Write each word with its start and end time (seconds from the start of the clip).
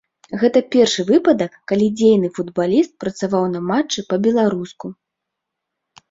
Гэта 0.41 0.59
першы 0.75 1.01
выпадак, 1.09 1.57
калі 1.71 1.89
дзейны 1.99 2.29
футбаліст 2.37 2.91
працаваў 3.03 3.45
на 3.55 3.61
матчы 3.67 3.99
па-беларуску. 4.15 4.87